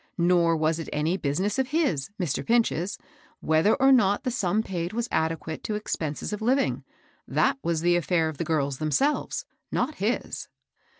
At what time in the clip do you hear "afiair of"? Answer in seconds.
7.95-8.39